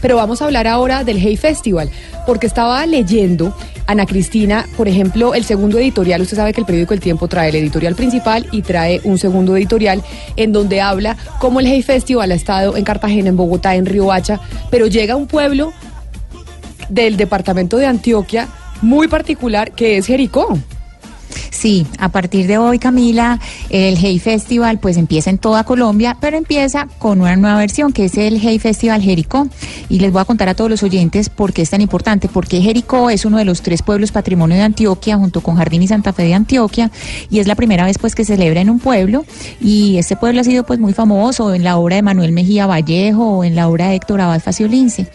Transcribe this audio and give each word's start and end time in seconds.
Pero 0.00 0.16
vamos 0.16 0.40
a 0.40 0.46
hablar 0.46 0.66
ahora 0.66 1.04
del 1.04 1.18
Hey 1.18 1.36
Festival, 1.36 1.90
porque 2.26 2.46
estaba 2.46 2.84
leyendo, 2.86 3.54
Ana 3.86 4.06
Cristina, 4.06 4.66
por 4.76 4.88
ejemplo, 4.88 5.34
el 5.34 5.44
segundo 5.44 5.78
editorial, 5.78 6.20
usted 6.20 6.36
sabe 6.36 6.52
que 6.52 6.60
el 6.60 6.66
periódico 6.66 6.94
El 6.94 7.00
Tiempo 7.00 7.28
trae 7.28 7.50
el 7.50 7.56
editorial 7.56 7.94
principal 7.94 8.46
y 8.52 8.62
trae 8.62 9.00
un 9.04 9.18
segundo 9.18 9.56
editorial 9.56 10.02
en 10.36 10.52
donde 10.52 10.80
habla 10.80 11.16
cómo 11.38 11.60
el 11.60 11.66
Hey 11.66 11.82
Festival 11.82 12.32
ha 12.32 12.34
estado 12.34 12.76
en 12.76 12.84
Cartagena, 12.84 13.28
en 13.28 13.36
Bogotá, 13.36 13.74
en 13.74 13.86
Riohacha, 13.86 14.40
pero 14.70 14.86
llega 14.86 15.14
a 15.14 15.16
un 15.16 15.26
pueblo 15.26 15.72
del 16.88 17.16
departamento 17.16 17.76
de 17.76 17.86
Antioquia 17.86 18.48
muy 18.82 19.08
particular 19.08 19.72
que 19.72 19.98
es 19.98 20.06
Jericó. 20.06 20.58
Sí, 21.50 21.86
a 21.98 22.08
partir 22.08 22.46
de 22.46 22.58
hoy, 22.58 22.78
Camila, 22.78 23.38
el 23.68 23.96
Hey 23.98 24.18
Festival 24.18 24.78
pues 24.78 24.96
empieza 24.96 25.30
en 25.30 25.38
toda 25.38 25.64
Colombia, 25.64 26.16
pero 26.20 26.36
empieza 26.36 26.86
con 26.98 27.20
una 27.20 27.36
nueva 27.36 27.58
versión 27.58 27.92
que 27.92 28.06
es 28.06 28.16
el 28.16 28.38
Hey 28.40 28.58
Festival 28.58 29.02
Jericó. 29.02 29.48
Y 29.88 29.98
les 29.98 30.12
voy 30.12 30.22
a 30.22 30.24
contar 30.24 30.48
a 30.48 30.54
todos 30.54 30.70
los 30.70 30.82
oyentes 30.82 31.28
por 31.28 31.52
qué 31.52 31.62
es 31.62 31.70
tan 31.70 31.80
importante, 31.80 32.28
porque 32.28 32.60
Jericó 32.60 33.10
es 33.10 33.24
uno 33.24 33.38
de 33.38 33.44
los 33.44 33.62
tres 33.62 33.82
pueblos 33.82 34.12
patrimonio 34.12 34.56
de 34.56 34.62
Antioquia, 34.62 35.16
junto 35.16 35.40
con 35.40 35.56
Jardín 35.56 35.82
y 35.82 35.88
Santa 35.88 36.12
Fe 36.12 36.22
de 36.24 36.34
Antioquia, 36.34 36.90
y 37.30 37.40
es 37.40 37.46
la 37.46 37.56
primera 37.56 37.84
vez 37.84 37.98
pues 37.98 38.14
que 38.14 38.24
se 38.24 38.36
celebra 38.36 38.60
en 38.60 38.70
un 38.70 38.78
pueblo, 38.78 39.24
y 39.60 39.98
este 39.98 40.16
pueblo 40.16 40.40
ha 40.40 40.44
sido 40.44 40.64
pues 40.64 40.78
muy 40.78 40.92
famoso 40.92 41.52
en 41.52 41.64
la 41.64 41.76
obra 41.76 41.96
de 41.96 42.02
Manuel 42.02 42.32
Mejía 42.32 42.66
Vallejo 42.66 43.38
o 43.38 43.44
en 43.44 43.56
la 43.56 43.68
obra 43.68 43.88
de 43.88 43.96
Héctor 43.96 44.20
Abad 44.20 44.40
Faciolince. 44.40 45.08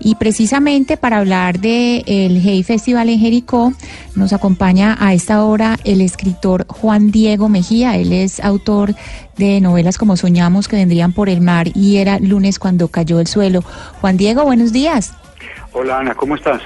Y 0.00 0.14
precisamente 0.14 0.96
para 0.96 1.18
hablar 1.18 1.60
del 1.60 2.02
el 2.06 2.40
Hey 2.42 2.62
Festival 2.62 3.10
en 3.10 3.20
Jericó, 3.20 3.72
nos 4.14 4.32
acompaña 4.32 4.96
a 5.00 5.14
esta 5.14 5.44
hora 5.44 5.78
el 5.84 6.00
escritor 6.00 6.66
Juan 6.68 7.10
Diego 7.10 7.48
Mejía. 7.48 7.96
Él 7.96 8.12
es 8.12 8.40
autor 8.40 8.94
de 9.36 9.60
novelas 9.60 9.98
como 9.98 10.16
Soñamos 10.16 10.68
que 10.68 10.76
vendrían 10.76 11.12
por 11.12 11.28
el 11.28 11.40
mar 11.40 11.68
y 11.74 11.96
era 11.96 12.18
lunes 12.18 12.58
cuando 12.58 12.88
cayó 12.88 13.20
el 13.20 13.26
suelo. 13.26 13.62
Juan 14.00 14.16
Diego, 14.16 14.44
buenos 14.44 14.72
días. 14.72 15.14
Hola 15.72 15.98
Ana, 15.98 16.14
¿cómo 16.14 16.36
estás? 16.36 16.62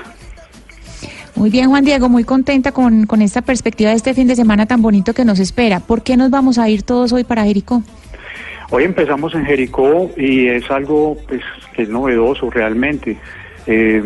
Muy 1.36 1.50
bien, 1.50 1.68
Juan 1.68 1.84
Diego, 1.84 2.08
muy 2.08 2.24
contenta 2.24 2.72
con, 2.72 3.06
con 3.06 3.20
esta 3.20 3.42
perspectiva 3.42 3.90
de 3.90 3.96
este 3.96 4.14
fin 4.14 4.26
de 4.26 4.36
semana 4.36 4.66
tan 4.66 4.80
bonito 4.80 5.12
que 5.12 5.24
nos 5.24 5.38
espera. 5.38 5.80
¿Por 5.80 6.02
qué 6.02 6.16
nos 6.16 6.30
vamos 6.30 6.58
a 6.58 6.68
ir 6.68 6.82
todos 6.82 7.12
hoy 7.12 7.24
para 7.24 7.44
Jericó? 7.44 7.82
Hoy 8.70 8.84
empezamos 8.84 9.34
en 9.34 9.44
Jericó 9.44 10.10
y 10.16 10.48
es 10.48 10.68
algo 10.70 11.16
pues, 11.28 11.42
que 11.74 11.82
es 11.82 11.88
novedoso 11.88 12.50
realmente 12.50 13.16
eh, 13.66 14.02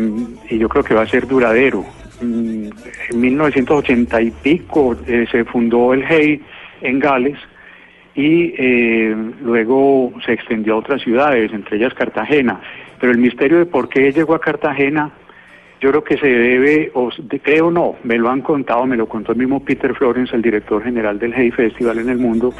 y 0.49 0.57
yo 0.57 0.69
creo 0.69 0.83
que 0.83 0.93
va 0.93 1.03
a 1.03 1.07
ser 1.07 1.27
duradero. 1.27 1.85
En 2.21 2.71
1980 3.13 4.21
y 4.21 4.31
pico 4.31 4.95
eh, 5.07 5.25
se 5.31 5.43
fundó 5.45 5.93
el 5.93 6.03
HEI 6.03 6.41
en 6.81 6.99
Gales 6.99 7.37
y 8.13 8.53
eh, 8.57 9.15
luego 9.41 10.13
se 10.25 10.33
extendió 10.33 10.75
a 10.75 10.77
otras 10.77 11.01
ciudades, 11.01 11.51
entre 11.53 11.77
ellas 11.77 11.93
Cartagena. 11.93 12.61
Pero 12.99 13.11
el 13.11 13.17
misterio 13.17 13.57
de 13.57 13.65
por 13.65 13.89
qué 13.89 14.11
llegó 14.11 14.35
a 14.35 14.41
Cartagena, 14.41 15.11
yo 15.79 15.89
creo 15.89 16.03
que 16.03 16.17
se 16.17 16.27
debe, 16.27 16.91
o 16.93 17.09
creo 17.41 17.71
no, 17.71 17.95
me 18.03 18.17
lo 18.17 18.29
han 18.29 18.41
contado, 18.41 18.85
me 18.85 18.97
lo 18.97 19.07
contó 19.07 19.31
el 19.31 19.39
mismo 19.39 19.63
Peter 19.63 19.95
Florence, 19.95 20.35
el 20.35 20.41
director 20.41 20.83
general 20.83 21.17
del 21.17 21.33
HEI 21.33 21.51
Festival 21.51 21.99
en 21.99 22.09
el 22.09 22.17
mundo, 22.17 22.53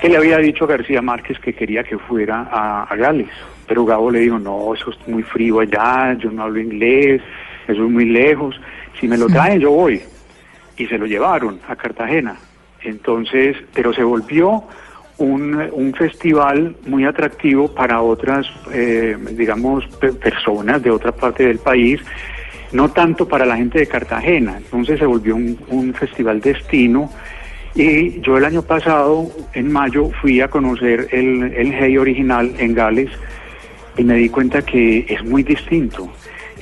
que 0.00 0.08
le 0.08 0.16
había 0.16 0.38
dicho 0.38 0.64
a 0.64 0.68
García 0.68 1.02
Márquez 1.02 1.38
que 1.40 1.54
quería 1.54 1.82
que 1.82 1.98
fuera 1.98 2.42
a 2.42 2.94
Gales. 2.94 3.30
Pero 3.66 3.84
Gabo 3.84 4.10
le 4.10 4.20
dijo, 4.20 4.38
no, 4.38 4.74
eso 4.74 4.90
es 4.90 5.08
muy 5.08 5.22
frío 5.22 5.60
allá, 5.60 6.14
yo 6.18 6.30
no 6.30 6.42
hablo 6.42 6.60
inglés, 6.60 7.22
eso 7.68 7.84
es 7.84 7.90
muy 7.90 8.04
lejos. 8.06 8.60
Si 9.00 9.08
me 9.08 9.16
lo 9.16 9.26
traen, 9.28 9.60
yo 9.60 9.70
voy. 9.70 10.00
Y 10.76 10.86
se 10.86 10.98
lo 10.98 11.06
llevaron 11.06 11.60
a 11.68 11.76
Cartagena. 11.76 12.36
Entonces, 12.82 13.56
pero 13.72 13.92
se 13.94 14.02
volvió 14.02 14.64
un, 15.18 15.68
un 15.72 15.94
festival 15.94 16.76
muy 16.86 17.04
atractivo 17.04 17.72
para 17.72 18.02
otras, 18.02 18.46
eh, 18.72 19.16
digamos, 19.32 19.86
pe- 20.00 20.12
personas 20.12 20.82
de 20.82 20.90
otra 20.90 21.12
parte 21.12 21.46
del 21.46 21.58
país, 21.58 22.00
no 22.72 22.90
tanto 22.90 23.26
para 23.28 23.46
la 23.46 23.56
gente 23.56 23.78
de 23.78 23.86
Cartagena. 23.86 24.56
Entonces 24.58 24.98
se 24.98 25.06
volvió 25.06 25.36
un, 25.36 25.58
un 25.68 25.94
festival 25.94 26.40
destino. 26.40 27.10
Y 27.76 28.20
yo 28.20 28.36
el 28.36 28.44
año 28.44 28.62
pasado, 28.62 29.28
en 29.52 29.72
mayo, 29.72 30.10
fui 30.20 30.40
a 30.40 30.48
conocer 30.48 31.08
el, 31.12 31.42
el 31.54 31.72
Hey 31.72 31.96
original 31.98 32.52
en 32.58 32.74
Gales 32.74 33.10
y 33.96 34.04
me 34.04 34.14
di 34.14 34.28
cuenta 34.28 34.62
que 34.62 35.06
es 35.08 35.24
muy 35.24 35.42
distinto. 35.42 36.12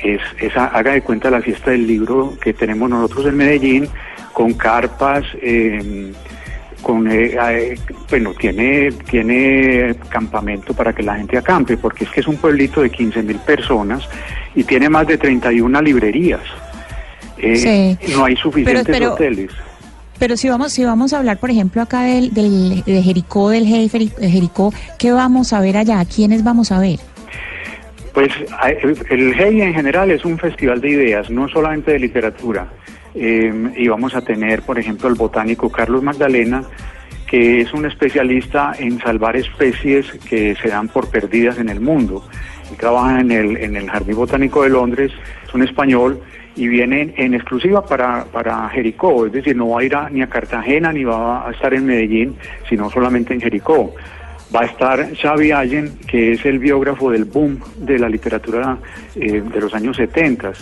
Es, 0.02 0.20
esa, 0.40 0.66
haga 0.66 0.92
de 0.92 1.02
cuenta 1.02 1.30
la 1.30 1.40
fiesta 1.40 1.70
del 1.70 1.86
libro 1.86 2.36
que 2.42 2.52
tenemos 2.52 2.90
nosotros 2.90 3.26
en 3.26 3.36
Medellín, 3.36 3.88
con 4.32 4.52
carpas, 4.54 5.24
eh, 5.40 6.12
con, 6.82 7.08
eh, 7.10 7.36
bueno, 8.10 8.32
tiene, 8.34 8.90
tiene 9.08 9.94
campamento 10.08 10.74
para 10.74 10.92
que 10.92 11.02
la 11.04 11.16
gente 11.16 11.38
acampe, 11.38 11.76
porque 11.76 12.04
es 12.04 12.10
que 12.10 12.20
es 12.20 12.26
un 12.26 12.36
pueblito 12.36 12.80
de 12.82 12.90
15 12.90 13.22
mil 13.22 13.38
personas 13.38 14.02
y 14.56 14.64
tiene 14.64 14.88
más 14.88 15.06
de 15.06 15.18
31 15.18 15.80
librerías. 15.82 16.40
Eh, 17.38 17.96
Sí. 17.98 18.12
No 18.16 18.24
hay 18.24 18.36
suficientes 18.36 18.84
pero- 18.86 19.14
hoteles. 19.14 19.50
Pero 20.18 20.36
si 20.36 20.48
vamos, 20.48 20.72
si 20.72 20.84
vamos 20.84 21.12
a 21.12 21.18
hablar, 21.18 21.38
por 21.38 21.50
ejemplo, 21.50 21.82
acá 21.82 22.02
del, 22.02 22.32
del 22.32 22.84
de 22.84 23.02
Jericó, 23.02 23.50
del 23.50 23.66
Jericó, 23.66 24.72
¿qué 24.96 25.10
vamos 25.10 25.52
a 25.52 25.60
ver 25.60 25.76
allá? 25.76 25.98
¿A 25.98 26.04
quiénes 26.04 26.44
vamos 26.44 26.70
a 26.70 26.78
ver? 26.78 27.00
Pues 28.12 28.30
el 29.10 29.34
GEI 29.34 29.62
en 29.62 29.74
general 29.74 30.10
es 30.10 30.24
un 30.24 30.38
festival 30.38 30.80
de 30.80 30.90
ideas, 30.90 31.30
no 31.30 31.48
solamente 31.48 31.92
de 31.92 31.98
literatura. 31.98 32.66
Eh, 33.14 33.52
y 33.76 33.88
vamos 33.88 34.14
a 34.14 34.22
tener, 34.22 34.62
por 34.62 34.78
ejemplo, 34.78 35.08
el 35.08 35.14
botánico 35.14 35.70
Carlos 35.70 36.02
Magdalena, 36.02 36.62
que 37.26 37.62
es 37.62 37.72
un 37.72 37.86
especialista 37.86 38.72
en 38.78 38.98
salvar 38.98 39.36
especies 39.36 40.10
que 40.28 40.54
se 40.56 40.68
dan 40.68 40.88
por 40.88 41.10
perdidas 41.10 41.58
en 41.58 41.70
el 41.70 41.80
mundo. 41.80 42.22
Él 42.70 42.76
trabaja 42.76 43.20
en 43.20 43.30
el, 43.30 43.56
en 43.56 43.76
el 43.76 43.90
Jardín 43.90 44.16
Botánico 44.16 44.62
de 44.62 44.68
Londres, 44.70 45.12
es 45.46 45.54
un 45.54 45.62
español 45.62 46.20
y 46.54 46.68
viene 46.68 47.00
en, 47.00 47.14
en 47.16 47.34
exclusiva 47.34 47.84
para, 47.86 48.26
para 48.26 48.68
Jericó, 48.68 49.24
es 49.24 49.32
decir, 49.32 49.56
no 49.56 49.70
va 49.70 49.80
a 49.80 49.84
ir 49.84 49.94
a- 49.94 50.10
ni 50.10 50.20
a 50.20 50.26
Cartagena 50.26 50.92
ni 50.92 51.04
va 51.04 51.48
a 51.48 51.50
estar 51.52 51.72
en 51.72 51.86
Medellín, 51.86 52.36
sino 52.68 52.90
solamente 52.90 53.32
en 53.32 53.40
Jericó. 53.40 53.94
Va 54.54 54.60
a 54.60 54.64
estar 54.66 55.16
Xavi 55.16 55.50
Allen, 55.50 55.98
que 56.06 56.32
es 56.32 56.44
el 56.44 56.58
biógrafo 56.58 57.10
del 57.10 57.24
boom 57.24 57.58
de 57.76 57.98
la 57.98 58.08
literatura 58.08 58.76
eh, 59.14 59.40
de 59.40 59.60
los 59.60 59.72
años 59.72 59.96
70. 59.96 60.52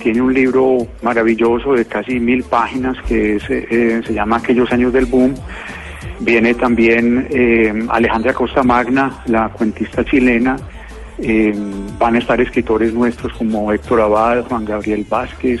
Tiene 0.00 0.22
un 0.22 0.32
libro 0.32 0.86
maravilloso 1.02 1.72
de 1.72 1.84
casi 1.84 2.20
mil 2.20 2.44
páginas 2.44 2.96
que 3.02 3.36
eh, 3.48 4.00
se 4.06 4.14
llama 4.14 4.36
Aquellos 4.36 4.70
años 4.70 4.92
del 4.92 5.06
boom. 5.06 5.34
Viene 6.20 6.54
también 6.54 7.26
eh, 7.30 7.84
Alejandra 7.88 8.32
Costa 8.32 8.62
Magna, 8.62 9.22
la 9.26 9.48
cuentista 9.48 10.04
chilena. 10.04 10.56
Van 11.98 12.14
a 12.14 12.18
estar 12.18 12.40
escritores 12.40 12.92
nuestros 12.92 13.32
como 13.32 13.72
Héctor 13.72 14.02
Abad, 14.02 14.44
Juan 14.44 14.64
Gabriel 14.64 15.04
Vázquez. 15.08 15.60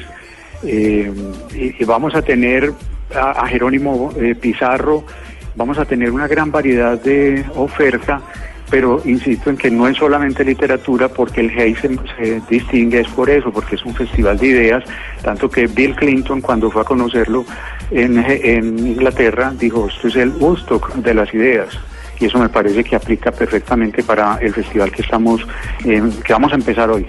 y, 0.62 1.84
vamos 1.84 2.14
a 2.14 2.22
tener 2.22 2.72
a, 3.14 3.42
a 3.42 3.46
Jerónimo 3.48 4.12
Pizarro. 4.40 5.04
Vamos 5.54 5.78
a 5.78 5.84
tener 5.84 6.10
una 6.10 6.26
gran 6.26 6.50
variedad 6.50 6.98
de 7.00 7.44
oferta, 7.54 8.20
pero 8.70 9.02
insisto 9.04 9.50
en 9.50 9.56
que 9.56 9.70
no 9.70 9.86
es 9.86 9.98
solamente 9.98 10.44
literatura, 10.44 11.08
porque 11.08 11.42
el 11.42 11.50
Hey 11.50 11.76
se, 11.76 12.40
distingue 12.48 13.00
es 13.00 13.08
por 13.08 13.28
eso, 13.28 13.52
porque 13.52 13.74
es 13.74 13.84
un 13.84 13.94
festival 13.94 14.38
de 14.38 14.46
ideas, 14.46 14.84
tanto 15.22 15.50
que 15.50 15.66
Bill 15.66 15.94
Clinton 15.94 16.40
cuando 16.40 16.70
fue 16.70 16.82
a 16.82 16.84
conocerlo 16.84 17.44
en, 17.90 18.18
en 18.18 18.78
Inglaterra 18.78 19.52
dijo, 19.58 19.88
esto 19.88 20.08
es 20.08 20.16
el 20.16 20.30
Woodstock 20.30 20.94
de 20.94 21.14
las 21.14 21.32
ideas. 21.34 21.78
Y 22.18 22.26
eso 22.26 22.38
me 22.38 22.48
parece 22.48 22.84
que 22.84 22.94
aplica 22.94 23.32
perfectamente 23.32 24.02
para 24.02 24.38
el 24.40 24.54
festival 24.54 24.92
que 24.92 25.02
estamos, 25.02 25.44
eh, 25.84 26.02
que 26.24 26.32
vamos 26.32 26.52
a 26.52 26.54
empezar 26.54 26.88
hoy. 26.88 27.04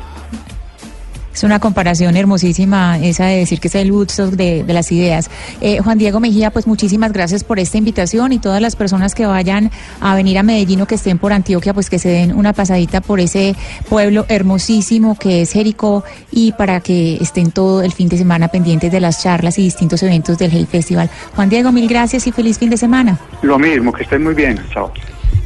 Es 1.33 1.43
una 1.43 1.59
comparación 1.59 2.15
hermosísima 2.15 2.99
esa 2.99 3.25
de 3.25 3.37
decir 3.37 3.59
que 3.59 3.67
es 3.67 3.75
el 3.75 3.91
Woodstock 3.91 4.31
de, 4.31 4.63
las 4.67 4.91
ideas. 4.91 5.29
Eh, 5.61 5.79
Juan 5.79 5.97
Diego 5.97 6.19
Mejía, 6.19 6.51
pues 6.51 6.67
muchísimas 6.67 7.11
gracias 7.11 7.43
por 7.43 7.59
esta 7.59 7.77
invitación 7.77 8.33
y 8.33 8.39
todas 8.39 8.61
las 8.61 8.75
personas 8.75 9.15
que 9.15 9.25
vayan 9.25 9.71
a 9.99 10.15
venir 10.15 10.37
a 10.37 10.43
Medellín 10.43 10.81
o 10.81 10.85
que 10.85 10.95
estén 10.95 11.17
por 11.17 11.33
Antioquia, 11.33 11.73
pues 11.73 11.89
que 11.89 11.99
se 11.99 12.09
den 12.09 12.35
una 12.35 12.53
pasadita 12.53 13.01
por 13.01 13.19
ese 13.19 13.55
pueblo 13.89 14.25
hermosísimo 14.29 15.17
que 15.17 15.41
es 15.41 15.51
Jericó 15.51 16.03
y 16.31 16.51
para 16.53 16.79
que 16.79 17.17
estén 17.21 17.51
todo 17.51 17.81
el 17.81 17.91
fin 17.91 18.09
de 18.09 18.17
semana 18.17 18.47
pendientes 18.47 18.91
de 18.91 18.99
las 18.99 19.21
charlas 19.21 19.57
y 19.59 19.63
distintos 19.63 20.03
eventos 20.03 20.37
del 20.37 20.51
Hey 20.51 20.67
Festival. 20.69 21.09
Juan 21.35 21.49
Diego, 21.49 21.71
mil 21.71 21.87
gracias 21.87 22.27
y 22.27 22.31
feliz 22.31 22.59
fin 22.59 22.69
de 22.69 22.77
semana. 22.77 23.17
Lo 23.41 23.57
mismo, 23.57 23.91
que 23.91 24.03
estén 24.03 24.23
muy 24.23 24.33
bien. 24.33 24.59
Chao. 24.71 24.91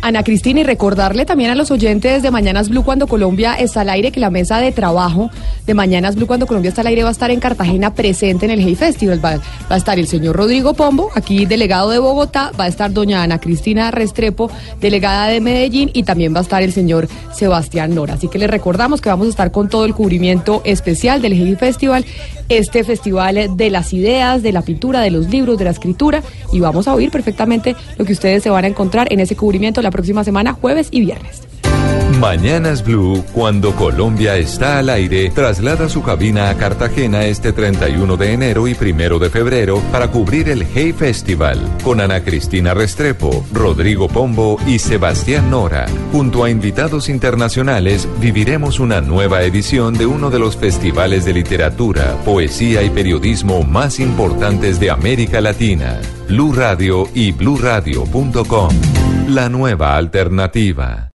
Ana 0.01 0.24
Cristina, 0.24 0.62
y 0.62 0.63
recordarle 0.63 1.25
también 1.25 1.50
a 1.50 1.56
los 1.56 1.72
oyentes 1.72 2.22
de 2.22 2.31
Mañanas 2.31 2.69
Blue 2.69 2.84
cuando 2.84 3.07
Colombia 3.07 3.56
está 3.56 3.81
al 3.81 3.89
aire 3.89 4.12
que 4.12 4.19
la 4.19 4.30
mesa 4.30 4.60
de 4.60 4.72
trabajo 4.72 5.30
de 5.66 5.74
Mañanas 5.74 6.16
Blue 6.16 6.28
cuando 6.28 6.48
Colombia 6.48 6.69
está 6.69 6.81
al 6.81 6.88
aire 6.88 7.04
va 7.04 7.10
a 7.10 7.12
estar 7.12 7.31
en 7.31 7.39
Cartagena 7.39 7.94
presente 7.94 8.45
en 8.45 8.51
el 8.51 8.60
Hey 8.60 8.75
Festival. 8.75 9.24
Va, 9.24 9.42
a 9.69 9.78
estar 9.78 10.00
el 10.00 10.07
señor 10.07 10.36
Rodrigo 10.36 10.74
Pombo, 10.74 11.10
aquí 11.16 11.45
delegado 11.45 11.89
de 11.89 12.00
Bogotá, 12.00 12.51
va 12.60 12.66
a 12.66 12.68
estar 12.68 12.94
doña 12.94 13.24
Ana 13.24 13.39
Cristina 13.39 13.92
Restrepo, 13.92 14.50
delegada 14.80 15.28
de 15.28 15.42
Medellín, 15.42 15.89
y 15.94 16.04
también 16.04 16.34
va 16.34 16.39
a 16.39 16.44
estar 16.44 16.63
el 16.63 16.74
señor 16.74 17.07
Sebastián 17.34 17.94
Nora. 17.94 18.13
Así 18.13 18.28
que 18.28 18.39
les 18.39 18.50
recordamos 18.50 19.01
que 19.01 19.10
vamos 19.10 19.28
a 19.28 19.30
estar 19.31 19.51
con 19.51 19.68
todo 19.68 19.86
el 19.86 19.94
cubrimiento 19.94 20.62
especial 20.63 21.22
del 21.22 21.34
Hey 21.34 21.56
Festival, 21.60 22.06
este 22.50 22.84
festival 22.84 23.57
de 23.57 23.69
las 23.69 23.94
ideas, 23.94 24.42
de 24.42 24.54
la 24.54 24.62
pintura, 24.62 25.01
de 25.01 25.12
los 25.12 25.30
libros, 25.30 25.57
de 25.57 25.66
la 25.66 25.72
escritura, 25.72 26.22
y 26.54 26.60
vamos 26.60 26.88
a 26.88 26.94
oír 26.94 27.12
perfectamente 27.12 27.75
lo 27.98 28.06
que 28.06 28.13
ustedes 28.13 28.44
se 28.44 28.50
van 28.50 28.63
a 28.63 28.68
encontrar 28.68 29.12
en 29.12 29.19
ese 29.19 29.36
cubrimiento 29.36 29.76
la 29.81 29.91
próxima 29.91 30.24
semana, 30.24 30.53
jueves 30.53 30.89
y 30.91 31.01
viernes. 31.01 31.47
Mañanas 32.19 32.83
Blue, 32.83 33.23
cuando 33.31 33.75
Colombia 33.75 34.38
está 34.38 34.79
al 34.79 34.89
aire, 34.89 35.29
traslada 35.29 35.88
su 35.88 36.01
cabina 36.01 36.49
a 36.49 36.57
Cartagena 36.57 37.25
este 37.25 37.53
31 37.53 38.17
de 38.17 38.33
enero 38.33 38.67
y 38.67 38.75
1 38.79 39.19
de 39.19 39.29
febrero 39.29 39.81
para 39.91 40.09
cubrir 40.09 40.49
el 40.49 40.63
Hey 40.63 40.94
Festival 40.94 41.59
con 41.83 42.01
Ana 42.01 42.23
Cristina 42.23 42.73
Restrepo, 42.73 43.45
Rodrigo 43.53 44.07
Pombo 44.07 44.57
y 44.65 44.79
Sebastián 44.79 45.51
Nora. 45.51 45.85
Junto 46.11 46.44
a 46.44 46.49
invitados 46.49 47.07
internacionales, 47.07 48.07
viviremos 48.19 48.79
una 48.79 49.00
nueva 49.00 49.43
edición 49.43 49.93
de 49.93 50.07
uno 50.07 50.31
de 50.31 50.39
los 50.39 50.57
festivales 50.57 51.23
de 51.23 51.33
literatura, 51.33 52.17
poesía 52.25 52.81
y 52.81 52.89
periodismo 52.89 53.61
más 53.61 54.00
importantes 54.00 54.79
de 54.79 54.89
América 54.89 55.39
Latina. 55.39 56.01
Blue 56.27 56.51
Radio 56.51 57.07
y 57.13 57.31
bluradio.com. 57.31 58.69
La 59.27 59.50
nueva 59.50 59.95
alternativa. 59.97 61.11